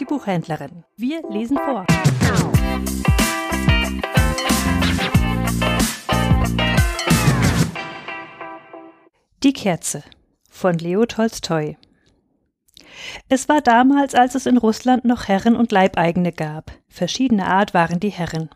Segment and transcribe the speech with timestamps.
[0.00, 0.84] die Buchhändlerin.
[0.96, 1.86] Wir lesen vor.
[9.42, 10.02] Die Kerze
[10.50, 11.76] von Leo Tolstoi
[13.28, 16.72] Es war damals, als es in Russland noch Herren und Leibeigene gab.
[16.88, 18.48] Verschiedener Art waren die Herren.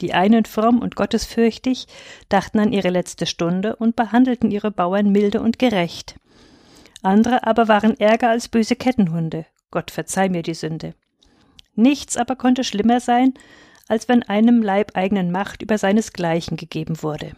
[0.00, 1.86] Die einen fromm und gottesfürchtig
[2.28, 6.16] dachten an ihre letzte Stunde und behandelten ihre Bauern milde und gerecht.
[7.02, 9.46] Andere aber waren ärger als böse Kettenhunde.
[9.70, 10.94] Gott verzeih mir die Sünde.
[11.74, 13.34] Nichts aber konnte schlimmer sein,
[13.88, 17.32] als wenn einem Leibeigenen Macht über seinesgleichen gegeben wurde.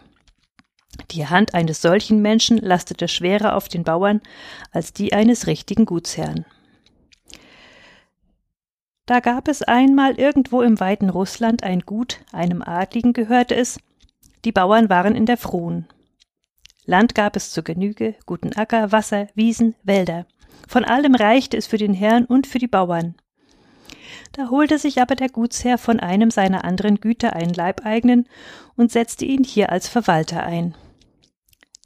[1.10, 4.20] Die Hand eines solchen Menschen lastete schwerer auf den Bauern
[4.72, 6.44] als die eines richtigen Gutsherrn.
[9.06, 13.80] Da gab es einmal irgendwo im weiten Russland ein Gut, einem Adligen gehörte es,
[14.44, 15.86] die Bauern waren in der Frohn.
[16.84, 20.26] Land gab es zur Genüge, guten Acker, Wasser, Wiesen, Wälder.
[20.68, 23.14] Von allem reichte es für den Herrn und für die Bauern.
[24.32, 28.28] Da holte sich aber der Gutsherr von einem seiner anderen Güter einen Leibeigenen
[28.76, 30.74] und setzte ihn hier als Verwalter ein.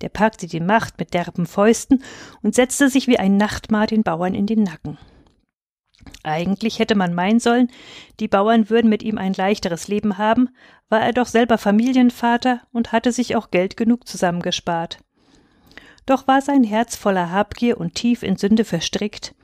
[0.01, 2.03] Der packte die Macht mit derben Fäusten
[2.43, 4.99] und setzte sich wie ein Nachtmar den Bauern in den Nacken.
[6.25, 7.71] Eigentlich hätte man meinen sollen,
[8.19, 10.49] die Bauern würden mit ihm ein leichteres Leben haben,
[10.89, 14.99] war er doch selber Familienvater und hatte sich auch Geld genug zusammengespart.
[16.07, 19.35] Doch war sein Herz voller Habgier und tief in Sünde verstrickt,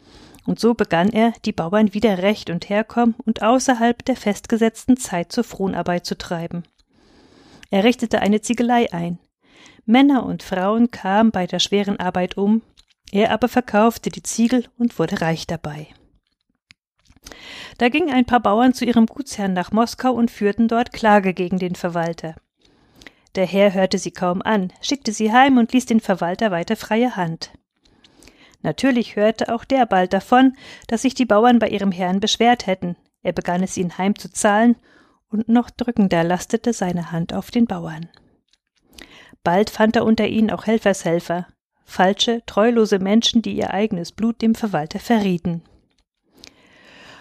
[0.47, 5.31] und so begann er, die Bauern wieder recht und herkommen und außerhalb der festgesetzten Zeit
[5.31, 6.65] zur Fronarbeit zu treiben.
[7.71, 9.19] Er richtete eine Ziegelei ein,
[9.89, 12.61] Männer und Frauen kamen bei der schweren Arbeit um,
[13.11, 15.87] er aber verkaufte die Ziegel und wurde reich dabei.
[17.79, 21.59] Da gingen ein paar Bauern zu ihrem Gutsherrn nach Moskau und führten dort Klage gegen
[21.59, 22.35] den Verwalter.
[23.35, 27.17] Der Herr hörte sie kaum an, schickte sie heim und ließ den Verwalter weiter freie
[27.17, 27.53] Hand.
[28.63, 30.57] Natürlich hörte auch der bald davon,
[30.89, 32.97] dass sich die Bauern bei ihrem Herrn beschwert hätten.
[33.23, 34.77] Er begann es ihnen heimzuzahlen,
[35.31, 38.09] und noch drückender lastete seine Hand auf den Bauern.
[39.45, 41.47] Bald fand er unter ihnen auch Helfershelfer,
[41.85, 45.63] falsche, treulose Menschen, die ihr eigenes Blut dem Verwalter verrieten.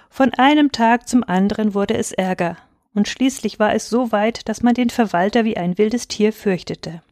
[0.09, 2.57] Von einem Tag zum anderen wurde es Ärger,
[2.97, 7.03] und schließlich war es so weit, dass man den Verwalter wie ein wildes Tier fürchtete.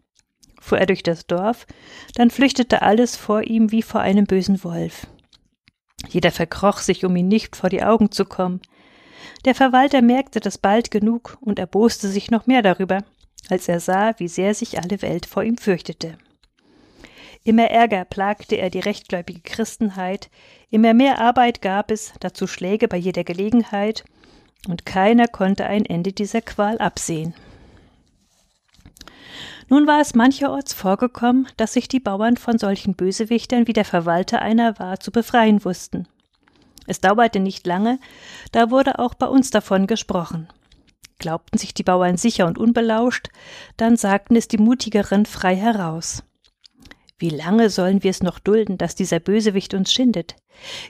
[0.60, 1.68] Fuhr er durch das Dorf,
[2.16, 5.06] dann flüchtete alles vor ihm wie vor einem bösen Wolf.
[6.10, 8.62] Jeder verkroch sich, um ihm nicht vor die Augen zu kommen.
[9.46, 13.04] Der Verwalter merkte das bald genug und erboste sich noch mehr darüber,
[13.50, 16.18] als er sah, wie sehr sich alle Welt vor ihm fürchtete.
[17.44, 20.32] Immer ärger plagte er die rechtgläubige Christenheit,
[20.72, 24.04] immer mehr Arbeit gab es, dazu Schläge bei jeder Gelegenheit,
[24.68, 27.34] und keiner konnte ein Ende dieser Qual absehen.
[29.68, 34.42] Nun war es mancherorts vorgekommen, dass sich die Bauern von solchen Bösewichtern wie der Verwalter
[34.42, 36.08] einer war zu befreien wussten.
[36.88, 38.00] Es dauerte nicht lange,
[38.52, 40.48] da wurde auch bei uns davon gesprochen.
[41.18, 43.30] Glaubten sich die Bauern sicher und unbelauscht,
[43.78, 46.24] dann sagten es die Mutigeren frei heraus.
[47.26, 50.36] Wie lange sollen wir es noch dulden, dass dieser Bösewicht uns schindet?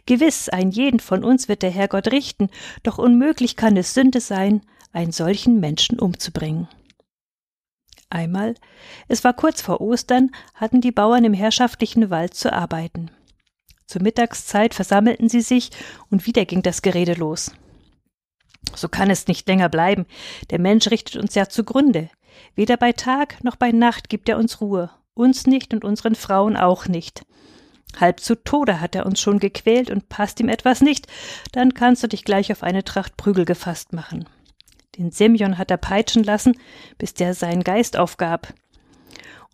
[0.06, 2.50] Gewiss, ein jeden von uns wird der Herrgott richten,
[2.84, 4.60] doch unmöglich kann es Sünde sein,
[4.92, 6.68] einen solchen Menschen umzubringen.
[8.10, 8.56] Einmal,
[9.08, 13.12] es war kurz vor Ostern, hatten die Bauern im herrschaftlichen Wald zu arbeiten.
[13.88, 15.70] Zur Mittagszeit versammelten sie sich,
[16.10, 17.54] und wieder ging das Gerede los.
[18.76, 20.06] So kann es nicht länger bleiben.
[20.50, 22.10] Der Mensch richtet uns ja zugrunde.
[22.56, 24.92] Weder bei Tag noch bei Nacht gibt er uns Ruhe.
[25.16, 27.26] Uns nicht und unseren Frauen auch nicht.
[28.00, 31.08] Halb zu Tode hat er uns schon gequält und passt ihm etwas nicht,
[31.54, 34.28] dann kannst du dich gleich auf eine Tracht Prügel gefasst machen.
[34.98, 36.60] Den Semyon hat er peitschen lassen,
[36.98, 38.54] bis der seinen Geist aufgab.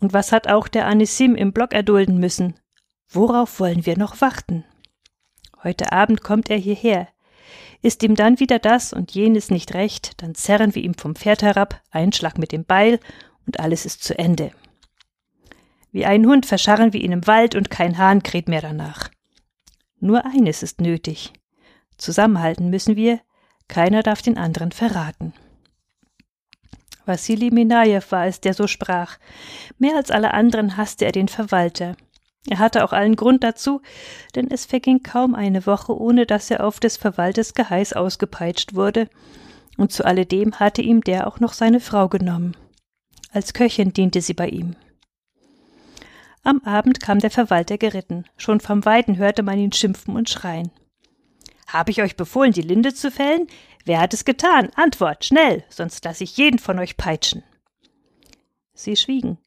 [0.00, 2.56] Und was hat auch der Anisim im Block erdulden müssen?
[3.08, 4.64] Worauf wollen wir noch warten?
[5.62, 7.06] Heute Abend kommt er hierher.
[7.82, 11.42] Ist ihm dann wieder das und jenes nicht recht, dann zerren wir ihm vom Pferd
[11.42, 12.98] herab, einen Schlag mit dem Beil
[13.46, 14.52] und alles ist zu Ende.
[15.92, 19.10] Wie ein Hund verscharren wir ihn im Wald und kein Hahn kräht mehr danach.
[20.00, 21.32] Nur eines ist nötig.
[21.98, 23.20] Zusammenhalten müssen wir,
[23.68, 25.34] keiner darf den anderen verraten.
[27.04, 29.18] Wassili Minajew war es, der so sprach.
[29.78, 31.96] Mehr als alle anderen hasste er den Verwalter.
[32.48, 33.82] Er hatte auch allen Grund dazu,
[34.34, 39.08] denn es verging kaum eine Woche, ohne dass er auf des Verwalters Geheiß ausgepeitscht wurde,
[39.76, 42.56] und zu alledem hatte ihm der auch noch seine Frau genommen.
[43.30, 44.76] Als Köchin diente sie bei ihm.
[46.44, 48.24] Am Abend kam der Verwalter geritten.
[48.36, 50.72] Schon vom Weiten hörte man ihn schimpfen und schreien.
[51.68, 53.46] Habe ich euch befohlen, die Linde zu fällen?
[53.84, 54.70] Wer hat es getan?
[54.74, 57.44] Antwort, schnell, sonst lasse ich jeden von euch peitschen.
[58.74, 59.38] Sie schwiegen.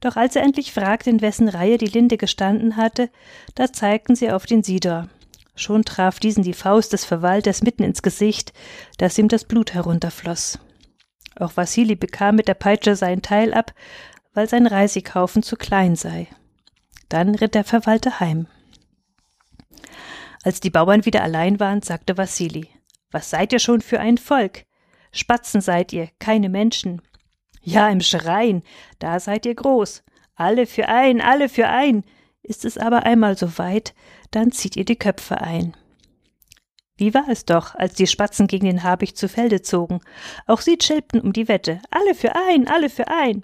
[0.00, 3.10] Doch als er endlich fragte, in wessen Reihe die Linde gestanden hatte,
[3.54, 5.08] da zeigten sie auf den Sidor.
[5.54, 8.52] Schon traf diesen die Faust des Verwalters mitten ins Gesicht,
[8.98, 10.58] dass ihm das Blut herunterfloß.
[11.38, 13.72] Auch Wassili bekam mit der Peitsche sein Teil ab,
[14.36, 16.28] weil sein Reisighaufen zu klein sei.
[17.08, 18.48] Dann ritt der Verwalter heim.
[20.44, 22.68] Als die Bauern wieder allein waren, sagte Wassili,
[23.10, 24.66] was seid ihr schon für ein Volk?
[25.10, 27.00] Spatzen seid ihr, keine Menschen.
[27.62, 28.62] Ja, im Schrein,
[28.98, 30.04] da seid ihr groß.
[30.34, 32.04] Alle für ein, alle für ein.
[32.42, 33.94] Ist es aber einmal so weit,
[34.32, 35.74] dann zieht ihr die Köpfe ein.
[36.98, 40.00] Wie war es doch, als die Spatzen gegen den Habicht zu Felde zogen?
[40.46, 41.80] Auch sie chilpten um die Wette.
[41.90, 43.42] Alle für ein, alle für ein.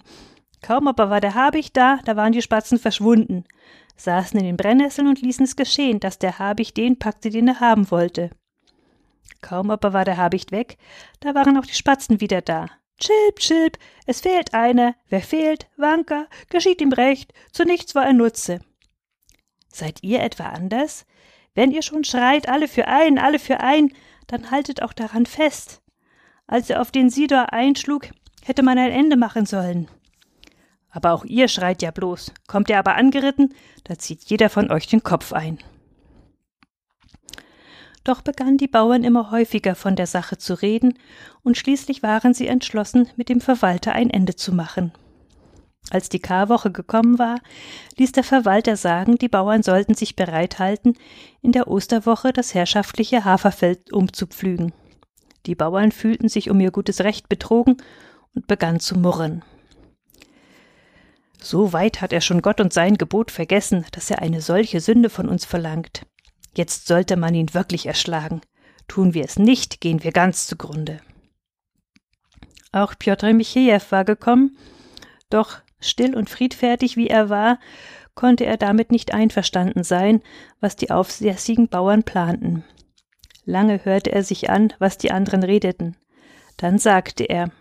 [0.63, 3.43] Kaum aber war der Habicht da, da waren die Spatzen verschwunden,
[3.97, 7.59] saßen in den Brennnesseln und ließen es geschehen, dass der Habicht den packte, den er
[7.59, 8.31] haben wollte.
[9.41, 10.77] Kaum aber war der Habicht weg,
[11.19, 12.67] da waren auch die Spatzen wieder da.
[12.97, 18.13] Chilp, chilp, es fehlt einer, wer fehlt, Wanker, geschieht ihm recht, zu nichts war er
[18.13, 18.61] Nutze.
[19.67, 21.05] Seid ihr etwa anders?
[21.55, 23.91] Wenn ihr schon schreit, alle für ein, alle für ein,
[24.27, 25.81] dann haltet auch daran fest.
[26.47, 28.07] Als er auf den Sidor einschlug,
[28.45, 29.89] hätte man ein Ende machen sollen.
[30.93, 32.31] Aber auch ihr schreit ja bloß.
[32.47, 33.53] Kommt ihr aber angeritten,
[33.83, 35.57] da zieht jeder von euch den Kopf ein.
[38.03, 40.99] Doch begannen die Bauern immer häufiger von der Sache zu reden,
[41.41, 44.91] und schließlich waren sie entschlossen, mit dem Verwalter ein Ende zu machen.
[45.89, 47.39] Als die Karwoche gekommen war,
[47.97, 50.97] ließ der Verwalter sagen, die Bauern sollten sich bereithalten,
[51.41, 54.73] in der Osterwoche das herrschaftliche Haferfeld umzupflügen.
[55.45, 57.77] Die Bauern fühlten sich um ihr gutes Recht betrogen
[58.33, 59.43] und begannen zu murren.
[61.43, 65.09] So weit hat er schon Gott und sein Gebot vergessen, dass er eine solche Sünde
[65.09, 66.05] von uns verlangt.
[66.55, 68.39] Jetzt sollte man ihn wirklich erschlagen.
[68.87, 71.01] Tun wir es nicht, gehen wir ganz zugrunde.
[72.71, 74.57] Auch Pjotr Michejew war gekommen,
[75.29, 77.59] doch still und friedfertig wie er war,
[78.15, 80.21] konnte er damit nicht einverstanden sein,
[80.61, 82.63] was die aufsässigen Bauern planten.
[83.43, 85.97] Lange hörte er sich an, was die anderen redeten.
[86.55, 87.51] Dann sagte er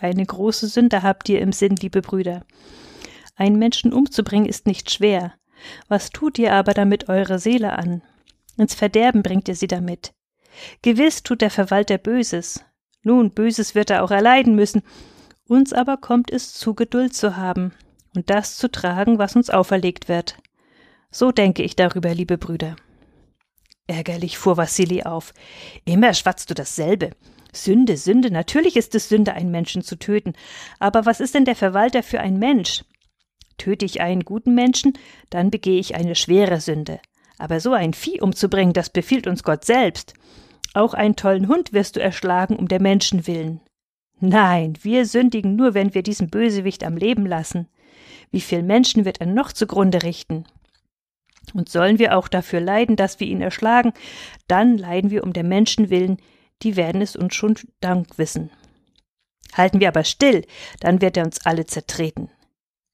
[0.00, 2.44] Eine große Sünde habt ihr im Sinn, liebe Brüder.
[3.36, 5.34] Einen Menschen umzubringen ist nicht schwer.
[5.88, 8.02] Was tut ihr aber damit eure Seele an?
[8.56, 10.12] Ins Verderben bringt ihr sie damit.
[10.82, 12.64] Gewiss tut der Verwalter Böses.
[13.02, 14.82] Nun, Böses wird er auch erleiden müssen.
[15.46, 17.72] Uns aber kommt es zu, Geduld zu haben
[18.14, 20.36] und das zu tragen, was uns auferlegt wird.
[21.10, 22.76] So denke ich darüber, liebe Brüder.
[23.86, 25.32] Ärgerlich fuhr Wassili auf.
[25.84, 27.12] Immer schwatzt du dasselbe.
[27.52, 30.34] Sünde, Sünde, natürlich ist es Sünde, einen Menschen zu töten.
[30.78, 32.84] Aber was ist denn der Verwalter für ein Mensch?
[33.56, 34.92] Töte ich einen guten Menschen,
[35.30, 37.00] dann begehe ich eine schwere Sünde.
[37.38, 40.14] Aber so ein Vieh umzubringen, das befiehlt uns Gott selbst.
[40.74, 43.60] Auch einen tollen Hund wirst du erschlagen um der Menschen willen.
[44.20, 47.68] Nein, wir sündigen nur, wenn wir diesen Bösewicht am Leben lassen.
[48.30, 50.44] Wie viel Menschen wird er noch zugrunde richten?
[51.54, 53.92] Und sollen wir auch dafür leiden, dass wir ihn erschlagen,
[54.48, 56.18] dann leiden wir um der Menschen willen,
[56.62, 58.50] die werden es uns schon Dank wissen.
[59.54, 60.44] Halten wir aber still,
[60.80, 62.30] dann wird er uns alle zertreten.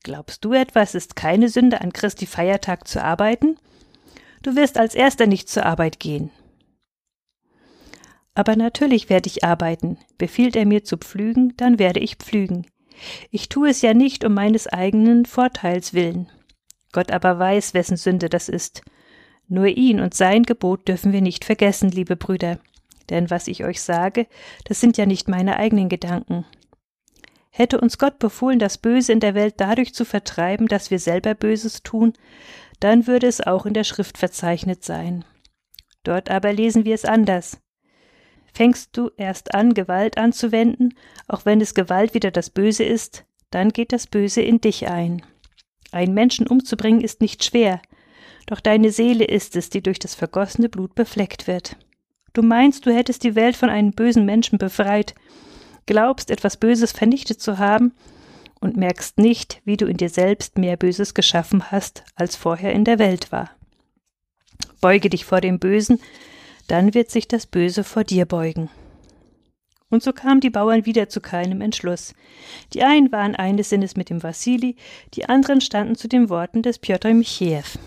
[0.02, 3.56] Glaubst du etwa, es ist keine Sünde, an Christi Feiertag zu arbeiten?
[4.42, 6.30] Du wirst als erster nicht zur Arbeit gehen.
[8.34, 9.96] Aber natürlich werde ich arbeiten.
[10.18, 12.66] Befiehlt er mir zu pflügen, dann werde ich pflügen.
[13.30, 16.30] Ich tue es ja nicht um meines eigenen Vorteils willen.
[16.92, 18.82] Gott aber weiß, wessen Sünde das ist.
[19.48, 22.58] Nur ihn und sein Gebot dürfen wir nicht vergessen, liebe Brüder.
[23.10, 24.26] Denn was ich euch sage,
[24.64, 26.46] das sind ja nicht meine eigenen Gedanken.
[27.50, 31.34] Hätte uns Gott befohlen, das Böse in der Welt dadurch zu vertreiben, dass wir selber
[31.34, 32.14] Böses tun,
[32.80, 35.24] dann würde es auch in der Schrift verzeichnet sein.
[36.02, 37.60] Dort aber lesen wir es anders.
[38.52, 40.94] Fängst du erst an, Gewalt anzuwenden,
[41.28, 45.22] auch wenn es Gewalt wieder das Böse ist, dann geht das Böse in dich ein.
[45.92, 47.80] Einen Menschen umzubringen ist nicht schwer,
[48.46, 51.76] doch deine Seele ist es, die durch das vergossene Blut befleckt wird.
[52.34, 55.14] Du meinst, du hättest die Welt von einem bösen Menschen befreit,
[55.86, 57.92] glaubst, etwas Böses vernichtet zu haben
[58.60, 62.84] und merkst nicht, wie du in dir selbst mehr Böses geschaffen hast, als vorher in
[62.84, 63.50] der Welt war.
[64.80, 66.00] Beuge dich vor dem Bösen,
[66.66, 68.68] dann wird sich das Böse vor dir beugen.
[69.88, 72.14] Und so kamen die Bauern wieder zu keinem Entschluss.
[72.72, 74.74] Die einen waren eines Sinnes mit dem Wassili,
[75.14, 77.78] die anderen standen zu den Worten des Pjotr Michejew.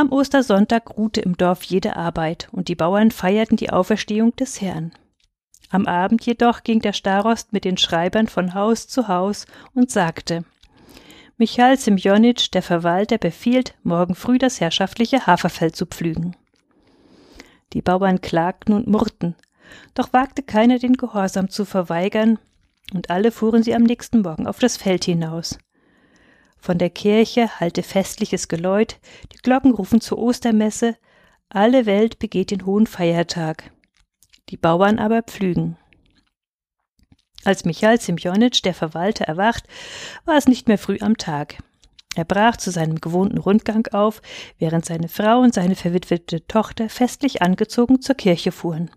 [0.00, 4.92] Am Ostersonntag ruhte im Dorf jede Arbeit, und die Bauern feierten die Auferstehung des Herrn.
[5.68, 10.46] Am Abend jedoch ging der Starost mit den Schreibern von Haus zu Haus und sagte
[11.36, 16.34] Michael Semjonitsch, der Verwalter, befiehlt, morgen früh das herrschaftliche Haferfeld zu pflügen.
[17.74, 19.36] Die Bauern klagten und murrten,
[19.92, 22.38] doch wagte keiner den Gehorsam zu verweigern,
[22.94, 25.58] und alle fuhren sie am nächsten Morgen auf das Feld hinaus.
[26.60, 28.98] Von der Kirche halte festliches Geläut,
[29.32, 30.96] die Glocken rufen zur Ostermesse,
[31.48, 33.72] alle Welt begeht den hohen Feiertag.
[34.50, 35.76] Die Bauern aber pflügen.
[37.44, 39.66] Als Michael Simjonitsch, der Verwalter, erwacht,
[40.26, 41.56] war es nicht mehr früh am Tag.
[42.14, 44.20] Er brach zu seinem gewohnten Rundgang auf,
[44.58, 48.90] während seine Frau und seine verwitwete Tochter festlich angezogen zur Kirche fuhren.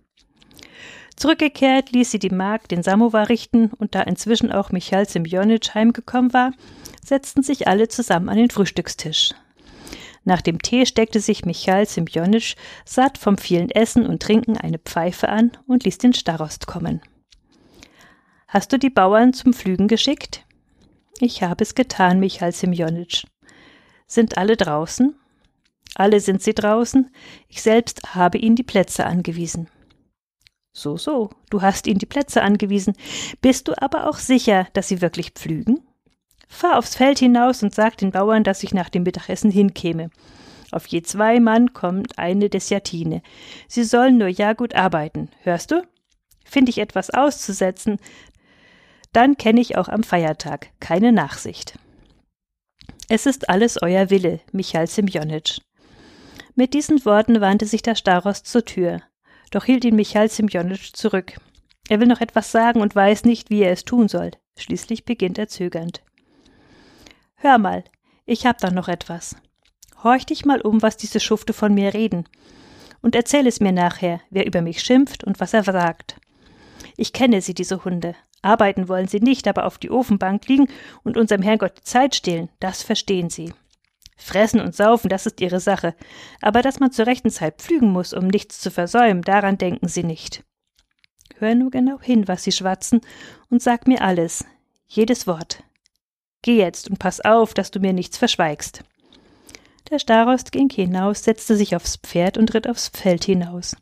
[1.15, 6.33] Zurückgekehrt ließ sie die Magd den Samovar richten, und da inzwischen auch Michael Simjonitsch heimgekommen
[6.33, 6.51] war,
[7.03, 9.33] setzten sich alle zusammen an den Frühstückstisch.
[10.25, 12.55] Nach dem Tee steckte sich Michael Simjonitsch
[12.85, 17.01] satt vom vielen Essen und Trinken eine Pfeife an und ließ den Starost kommen.
[18.47, 20.45] Hast du die Bauern zum Pflügen geschickt?
[21.19, 23.25] Ich habe es getan, Michael Simjonitsch.
[24.07, 25.15] Sind alle draußen?
[25.95, 27.11] Alle sind sie draußen.
[27.49, 29.67] Ich selbst habe ihnen die Plätze angewiesen.
[30.75, 32.95] So, so, du hast ihnen die Plätze angewiesen.
[33.41, 35.81] Bist du aber auch sicher, dass sie wirklich pflügen?
[36.49, 40.09] Fahr aufs Feld hinaus und sag den Bauern, dass ich nach dem Mittagessen hinkäme.
[40.71, 43.21] Auf je zwei Mann kommt eine Desjatine.
[43.67, 45.29] Sie sollen nur ja gut arbeiten.
[45.43, 45.83] Hörst du?
[46.43, 47.99] Finde ich etwas auszusetzen,
[49.13, 51.77] dann kenne ich auch am Feiertag keine Nachsicht.
[53.09, 55.59] Es ist alles euer Wille, Michael Simjonitsch.
[56.55, 59.01] Mit diesen Worten wandte sich der Starost zur Tür.
[59.53, 61.35] Doch hielt ihn Michael Simjonitsch zurück.
[61.87, 64.31] Er will noch etwas sagen und weiß nicht, wie er es tun soll.
[64.57, 66.01] Schließlich beginnt er zögernd.
[67.35, 67.83] Hör mal,
[68.25, 69.35] ich hab da noch etwas.
[70.03, 72.27] Horch dich mal um, was diese Schufte von mir reden.
[73.03, 76.19] Und erzähl es mir nachher, wer über mich schimpft und was er sagt.
[76.97, 78.15] Ich kenne sie, diese Hunde.
[78.41, 80.67] Arbeiten wollen sie nicht, aber auf die Ofenbank liegen
[81.03, 83.53] und unserem Herrgott die Zeit stehlen, das verstehen sie.
[84.15, 85.95] Fressen und saufen, das ist ihre Sache.
[86.41, 90.03] Aber dass man zur rechten Zeit pflügen muss, um nichts zu versäumen, daran denken sie
[90.03, 90.43] nicht.
[91.37, 93.01] Hör nur genau hin, was sie schwatzen,
[93.49, 94.45] und sag mir alles,
[94.87, 95.63] jedes Wort.
[96.41, 98.83] Geh jetzt und pass auf, dass du mir nichts verschweigst.
[99.89, 103.75] Der Starost ging hinaus, setzte sich aufs Pferd und ritt aufs Feld hinaus.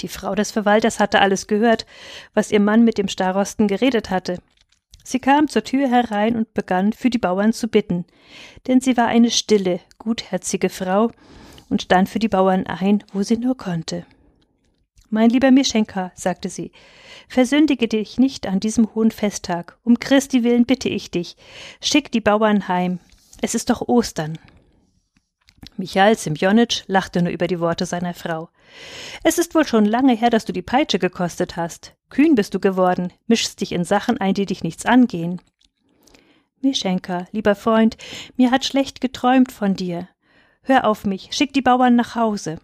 [0.00, 1.86] Die Frau des Verwalters hatte alles gehört,
[2.32, 4.38] was ihr Mann mit dem Starosten geredet hatte.
[5.04, 8.06] Sie kam zur Tür herein und begann für die Bauern zu bitten,
[8.66, 11.10] denn sie war eine stille, gutherzige Frau
[11.68, 14.06] und stand für die Bauern ein, wo sie nur konnte.
[15.10, 16.72] Mein lieber Mischenka, sagte sie,
[17.28, 19.78] versündige dich nicht an diesem hohen Festtag.
[19.84, 21.36] Um Christi willen bitte ich dich,
[21.80, 22.98] schick die Bauern heim.
[23.42, 24.38] Es ist doch Ostern.
[25.76, 28.48] Michael Simjonitsch lachte nur über die Worte seiner Frau.
[29.22, 31.94] Es ist wohl schon lange her, dass du die Peitsche gekostet hast.
[32.10, 35.40] Kühn bist du geworden, mischst dich in Sachen ein, die dich nichts angehen.
[36.60, 37.96] Mischenka, lieber Freund,
[38.36, 40.08] mir hat schlecht geträumt von dir.
[40.62, 42.58] Hör auf mich, schick die Bauern nach Hause.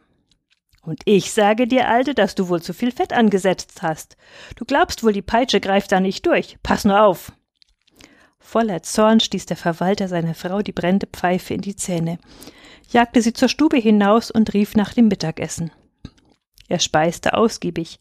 [0.82, 4.16] Und ich sage dir, Alte, dass du wohl zu viel Fett angesetzt hast.
[4.56, 6.56] Du glaubst wohl, die Peitsche greift da nicht durch.
[6.62, 7.32] Pass nur auf.
[8.38, 12.18] Voller Zorn stieß der Verwalter seiner Frau die brennende Pfeife in die Zähne,
[12.90, 15.70] jagte sie zur Stube hinaus und rief nach dem Mittagessen.
[16.68, 17.98] Er speiste ausgiebig,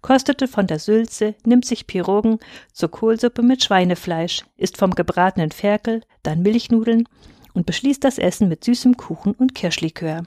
[0.00, 2.38] kostete von der Sülze, nimmt sich Pirogen
[2.72, 7.08] zur Kohlsuppe mit Schweinefleisch, isst vom gebratenen Ferkel, dann Milchnudeln
[7.54, 10.22] und beschließt das Essen mit süßem Kuchen und Kirschlikör.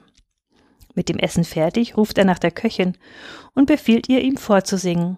[0.94, 2.98] Mit dem Essen fertig ruft er nach der Köchin
[3.54, 5.16] und befiehlt ihr, ihm vorzusingen.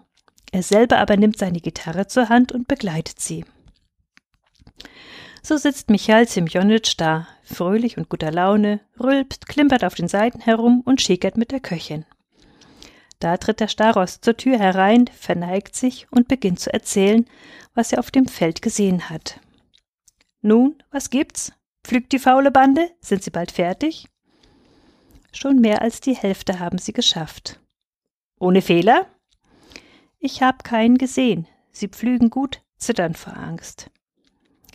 [0.53, 3.45] Er selber aber nimmt seine Gitarre zur Hand und begleitet sie.
[5.43, 10.83] So sitzt Michael Simjonitsch da, fröhlich und guter Laune, rülpst, klimpert auf den Seiten herum
[10.85, 12.05] und schickert mit der Köchin.
[13.21, 17.27] Da tritt der Starost zur Tür herein, verneigt sich und beginnt zu erzählen,
[17.75, 19.41] was er auf dem Feld gesehen hat.
[20.43, 21.53] Nun, was gibt's?
[21.85, 22.91] Pflügt die faule Bande?
[23.01, 24.07] Sind sie bald fertig?
[25.33, 27.61] Schon mehr als die Hälfte haben sie geschafft.
[28.39, 29.07] Ohne Fehler?
[30.19, 31.47] Ich hab keinen gesehen.
[31.73, 33.91] Sie pflügen gut, zittern vor Angst.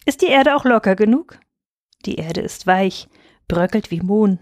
[0.05, 1.39] Ist die Erde auch locker genug?
[2.05, 3.07] Die Erde ist weich,
[3.47, 4.39] bröckelt wie Mohn.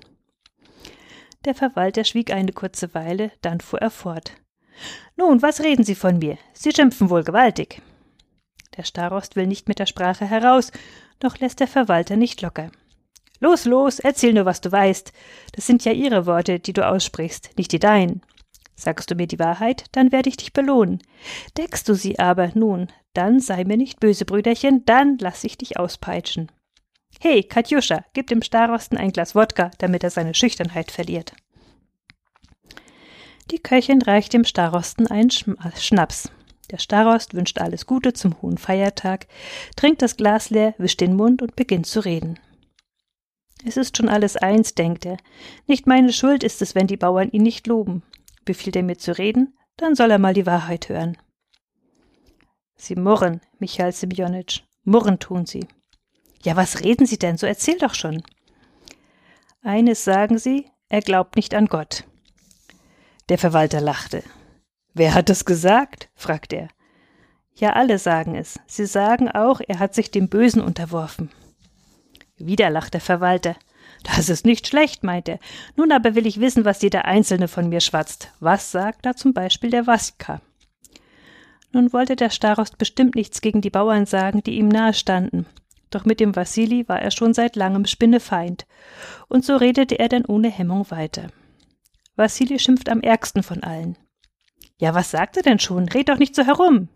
[1.46, 4.34] Der Verwalter schwieg eine kurze Weile, dann fuhr er fort.
[5.16, 6.38] Nun, was reden Sie von mir?
[6.54, 7.82] Sie schimpfen wohl gewaltig.
[8.76, 10.72] Der Starost will nicht mit der Sprache heraus,
[11.20, 12.70] doch lässt der Verwalter nicht locker.
[13.40, 15.14] Los, los, erzähl nur, was du weißt.
[15.54, 18.22] Das sind ja Ihre Worte, die du aussprichst, nicht die deinen.
[18.84, 21.02] Sagst du mir die Wahrheit, dann werde ich dich belohnen.
[21.58, 25.80] Deckst du sie aber, nun, dann sei mir nicht böse, Brüderchen, dann lass ich dich
[25.80, 26.52] auspeitschen.
[27.22, 31.32] Hey, Katjuscha, gib dem Starosten ein Glas Wodka, damit er seine Schüchternheit verliert.
[33.52, 36.30] Die Köchin reicht dem Starosten einen äh, Schnaps.
[36.70, 39.28] Der Starost wünscht alles Gute zum hohen Feiertag,
[39.78, 42.38] trinkt das Glas leer, wischt den Mund und beginnt zu reden.
[43.66, 45.16] Es ist schon alles eins, denkt er.
[45.68, 48.04] Nicht meine Schuld ist es, wenn die Bauern ihn nicht loben.
[48.46, 51.18] Befiehlt er mir zu reden, dann soll er mal die Wahrheit hören.
[52.76, 55.68] Sie murren, Michael Semjonitsch, murren tun sie.
[56.44, 57.38] Ja, was reden Sie denn?
[57.38, 58.22] So erzähl doch schon.
[59.62, 62.04] Eines sagen Sie, er glaubt nicht an Gott.
[63.30, 64.24] Der Verwalter lachte.
[64.94, 66.10] Wer hat es gesagt?
[66.16, 66.68] fragte er.
[67.56, 68.60] Ja, alle sagen es.
[68.68, 71.32] Sie sagen auch, er hat sich dem Bösen unterworfen.
[72.38, 73.56] Wieder lacht der Verwalter.
[74.04, 75.40] Das ist nicht schlecht, meint er.
[75.76, 78.32] Nun aber will ich wissen, was jeder Einzelne von mir schwatzt.
[78.40, 80.42] Was sagt da zum Beispiel der Waska?
[81.72, 85.46] Nun wollte der Starost bestimmt nichts gegen die Bauern sagen, die ihm nahe standen.
[85.90, 88.66] Doch mit dem Wassili war er schon seit langem Spinnefeind.
[89.28, 91.28] Und so redete er dann ohne Hemmung weiter.
[92.16, 93.98] Wassili schimpft am ärgsten von allen.
[94.80, 95.88] Ja, was sagt er denn schon?
[95.88, 96.90] Red doch nicht so herum.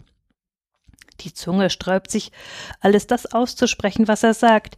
[1.22, 2.32] Die Zunge sträubt sich,
[2.80, 4.76] alles das auszusprechen, was er sagt.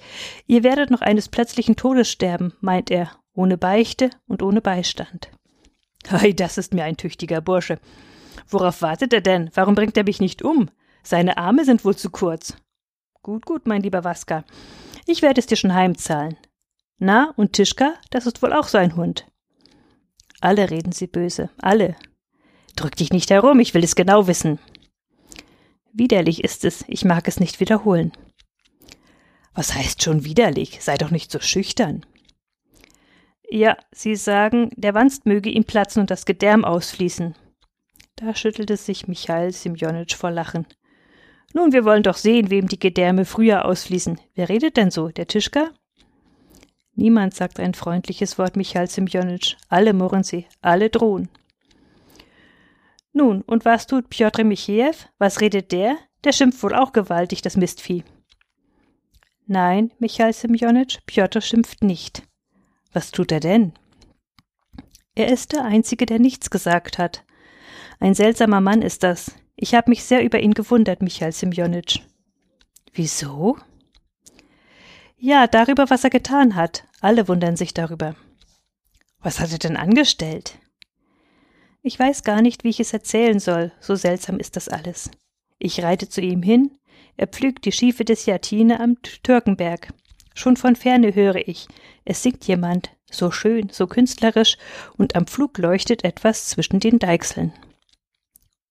[0.48, 5.30] Ihr werdet noch eines plötzlichen Todes sterben, meint er, ohne Beichte und ohne Beistand.
[6.10, 7.80] Hei, das ist mir ein tüchtiger Bursche.
[8.48, 9.50] Worauf wartet er denn?
[9.54, 10.70] Warum bringt er mich nicht um?
[11.04, 12.56] Seine Arme sind wohl zu kurz.
[13.22, 14.44] Gut, gut, mein lieber Waska.
[15.06, 16.38] Ich werde es dir schon heimzahlen.
[16.98, 19.26] Na, und Tischka, das ist wohl auch so ein Hund.
[20.42, 21.96] Alle reden sie böse, alle.
[22.76, 24.60] Drück dich nicht herum, ich will es genau wissen.
[26.00, 28.14] Widerlich ist es, ich mag es nicht wiederholen.
[29.54, 30.82] Was heißt schon widerlich?
[30.82, 32.06] Sei doch nicht so schüchtern.
[33.50, 37.36] Ja, Sie sagen, der Wanst möge ihm platzen und das Gedärm ausfließen.
[38.16, 40.68] Da schüttelte sich Michail Simjonitsch vor Lachen.
[41.54, 44.22] Nun, wir wollen doch sehen, wem die Gedärme früher ausfließen.
[44.36, 45.10] Wer redet denn so?
[45.10, 45.72] Der Tischka?
[46.96, 49.58] Niemand sagt ein freundliches Wort, Michail Simjonitsch.
[49.68, 51.28] Alle murren sie, alle drohen.
[53.20, 54.94] Nun, und was tut Pjotr Michejew?
[55.18, 55.98] Was redet der?
[56.24, 58.06] Der schimpft wohl auch gewaltig, das Mistvieh.
[59.46, 62.24] Nein, Michail Semjonitsch, Pjotr schimpft nicht.
[62.94, 63.74] Was tut er denn?
[65.16, 67.26] Er ist der Einzige, der nichts gesagt hat.
[68.00, 69.36] Ein seltsamer Mann ist das.
[69.58, 72.00] Ich habe mich sehr über ihn gewundert, Michail Semjonitsch.
[72.94, 73.58] Wieso?
[75.18, 76.86] Ja, darüber, was er getan hat.
[77.02, 78.16] Alle wundern sich darüber.
[79.20, 80.58] Was hat er denn angestellt?
[81.82, 85.10] Ich weiß gar nicht, wie ich es erzählen soll, so seltsam ist das alles.
[85.60, 86.78] Ich reite zu ihm hin,
[87.16, 89.94] er pflügt die Schiefe des Jatine am Türkenberg.
[90.34, 91.68] Schon von ferne höre ich,
[92.06, 94.58] es singt jemand, so schön, so künstlerisch,
[94.98, 97.54] und am Flug leuchtet etwas zwischen den Deichseln.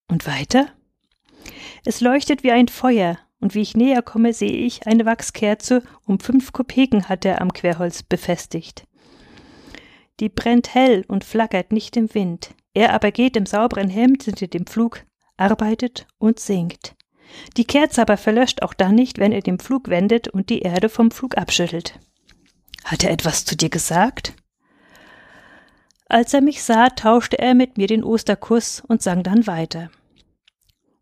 [0.08, 0.68] Und weiter?
[1.84, 6.20] Es leuchtet wie ein Feuer, und wie ich näher komme, sehe ich eine Wachskerze, um
[6.20, 8.84] fünf Kopeken hat er am Querholz befestigt.
[10.20, 12.54] Die brennt hell und flackert nicht im Wind.
[12.78, 15.04] Er aber geht im sauberen Hemd hinter dem Pflug,
[15.36, 16.94] arbeitet und singt.
[17.56, 20.88] Die Kerze aber verlöscht auch dann nicht, wenn er den Pflug wendet und die Erde
[20.88, 21.98] vom Pflug abschüttelt.
[22.84, 24.34] Hat er etwas zu dir gesagt?
[26.08, 29.90] Als er mich sah, tauschte er mit mir den Osterkuss und sang dann weiter.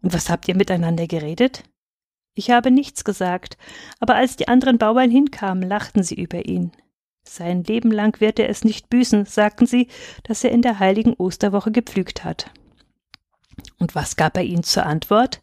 [0.01, 1.62] Und was habt ihr miteinander geredet?
[2.33, 3.59] Ich habe nichts gesagt,
[4.01, 6.73] aber als die anderen Bauern hinkamen, lachten sie über ihn.
[7.29, 9.89] Sein Leben lang wird er es nicht büßen, sagten sie,
[10.23, 12.51] dass er in der heiligen Osterwoche gepflügt hat.
[13.79, 15.43] Und was gab er ihnen zur Antwort?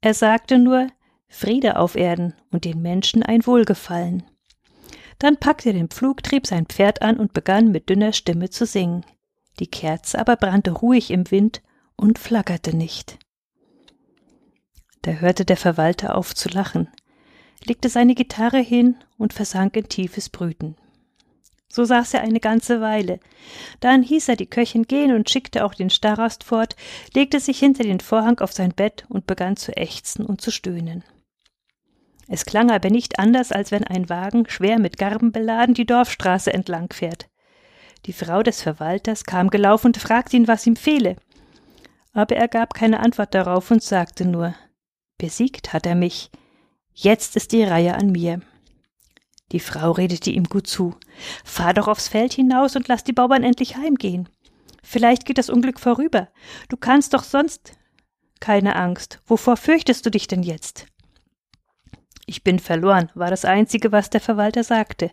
[0.00, 0.88] Er sagte nur
[1.28, 4.24] Friede auf Erden und den Menschen ein Wohlgefallen.
[5.18, 8.66] Dann packte er den Pflug, trieb sein Pferd an und begann mit dünner Stimme zu
[8.66, 9.04] singen.
[9.58, 11.62] Die Kerze aber brannte ruhig im Wind
[11.96, 13.18] und flackerte nicht.
[15.02, 16.88] Da hörte der Verwalter auf zu lachen
[17.64, 20.76] legte seine Gitarre hin und versank in tiefes Brüten.
[21.68, 23.20] So saß er eine ganze Weile.
[23.80, 26.76] Dann hieß er die Köchin gehen und schickte auch den Starost fort,
[27.12, 31.04] legte sich hinter den Vorhang auf sein Bett und begann zu ächzen und zu stöhnen.
[32.28, 36.52] Es klang aber nicht anders, als wenn ein Wagen, schwer mit Garben beladen, die Dorfstraße
[36.52, 37.28] entlang fährt.
[38.06, 41.16] Die Frau des Verwalters kam gelaufen und fragte ihn, was ihm fehle.
[42.12, 44.54] Aber er gab keine Antwort darauf und sagte nur
[45.18, 46.30] Besiegt hat er mich,
[46.98, 48.40] Jetzt ist die Reihe an mir.
[49.52, 50.96] Die Frau redete ihm gut zu.
[51.44, 54.30] Fahr doch aufs Feld hinaus und lass die Bauern endlich heimgehen.
[54.82, 56.28] Vielleicht geht das Unglück vorüber.
[56.70, 57.72] Du kannst doch sonst.
[58.40, 59.20] Keine Angst.
[59.26, 60.86] Wovor fürchtest du dich denn jetzt?
[62.24, 65.10] Ich bin verloren, war das Einzige, was der Verwalter sagte.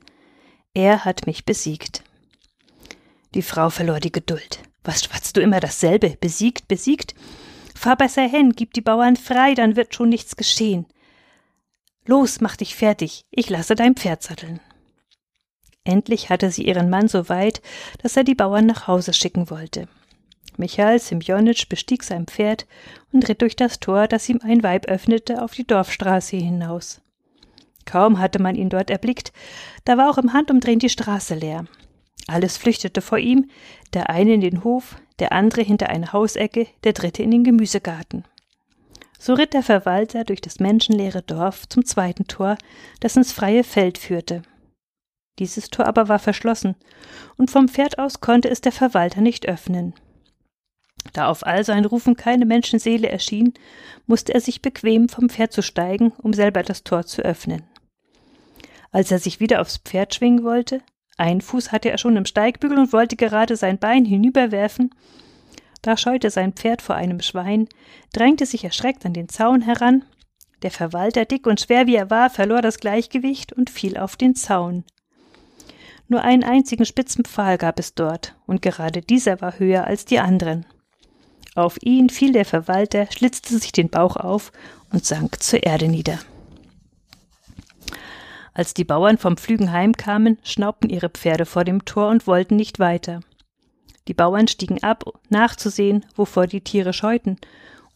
[0.73, 2.01] Er hat mich besiegt.
[3.35, 4.59] Die Frau verlor die Geduld.
[4.85, 6.17] Was schwatzt du immer dasselbe?
[6.21, 7.13] Besiegt, besiegt?
[7.75, 10.85] Fahr besser hin, gib die Bauern frei, dann wird schon nichts geschehen.
[12.05, 14.59] Los, mach dich fertig, ich lasse dein Pferd satteln.
[15.85, 17.61] Endlich hatte sie ihren Mann so weit,
[18.01, 19.87] dass er die Bauern nach Hause schicken wollte.
[20.57, 22.67] Michael Simjonitsch bestieg sein Pferd
[23.11, 27.01] und ritt durch das Tor, das ihm ein Weib öffnete, auf die Dorfstraße hinaus.
[27.85, 29.33] Kaum hatte man ihn dort erblickt,
[29.83, 31.65] da war auch im Handumdrehen die Straße leer.
[32.27, 33.49] Alles flüchtete vor ihm,
[33.93, 38.23] der eine in den Hof, der andere hinter eine Hausecke, der dritte in den Gemüsegarten.
[39.25, 42.57] So ritt der Verwalter durch das menschenleere Dorf zum zweiten Tor,
[42.99, 44.41] das ins freie Feld führte.
[45.39, 46.75] Dieses Tor aber war verschlossen,
[47.37, 49.93] und vom Pferd aus konnte es der Verwalter nicht öffnen.
[51.13, 53.53] Da auf all sein Rufen keine Menschenseele erschien,
[54.07, 57.63] musste er sich bequem vom Pferd zu steigen, um selber das Tor zu öffnen.
[58.91, 60.81] Als er sich wieder aufs Pferd schwingen wollte,
[61.15, 64.93] ein Fuß hatte er schon im Steigbügel und wollte gerade sein Bein hinüberwerfen,
[65.83, 67.67] da scheute sein Pferd vor einem Schwein,
[68.13, 70.03] drängte sich erschreckt an den Zaun heran,
[70.63, 74.33] der Verwalter, dick und schwer wie er war, verlor das Gleichgewicht und fiel auf den
[74.33, 74.85] Zaun.
[76.07, 80.19] Nur einen einzigen spitzen Pfahl gab es dort, und gerade dieser war höher als die
[80.19, 80.65] anderen.
[81.53, 84.51] Auf ihn fiel der Verwalter, schlitzte sich den Bauch auf
[84.91, 86.17] und sank zur Erde nieder.
[88.53, 92.79] Als die Bauern vom Pflügen heimkamen, schnaubten ihre Pferde vor dem Tor und wollten nicht
[92.79, 93.19] weiter.
[94.07, 97.37] Die Bauern stiegen ab, nachzusehen, wovor die Tiere scheuten,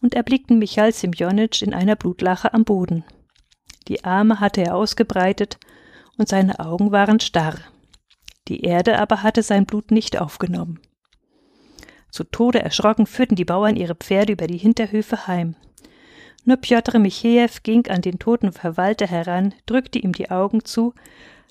[0.00, 3.04] und erblickten Michael Simjonitsch in einer Blutlache am Boden.
[3.88, 5.58] Die Arme hatte er ausgebreitet,
[6.16, 7.56] und seine Augen waren starr.
[8.48, 10.80] Die Erde aber hatte sein Blut nicht aufgenommen.
[12.10, 15.56] Zu Tode erschrocken führten die Bauern ihre Pferde über die Hinterhöfe heim.
[16.44, 20.94] Nur Pjotr Michejew ging an den toten Verwalter heran, drückte ihm die Augen zu,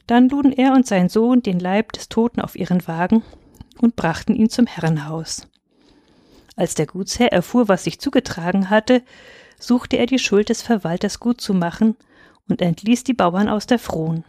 [0.08, 3.22] dann luden er und sein Sohn den Leib des Toten auf ihren Wagen
[3.79, 5.47] und brachten ihn zum Herrenhaus.
[6.55, 9.03] Als der Gutsherr erfuhr, was sich zugetragen hatte,
[9.59, 11.95] suchte er die Schuld des Verwalters gut zu machen
[12.49, 14.23] und entließ die Bauern aus der Fron.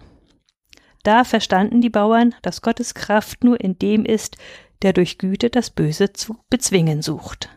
[1.02, 4.37] Da verstanden die Bauern, dass Gottes Kraft nur in dem ist,
[4.82, 7.48] der durch Güte das Böse zu bezwingen sucht.